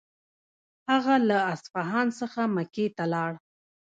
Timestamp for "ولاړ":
3.07-3.31